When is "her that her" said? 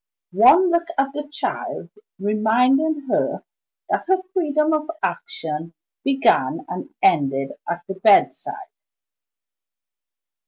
3.07-4.23